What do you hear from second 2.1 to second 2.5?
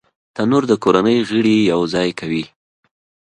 کوي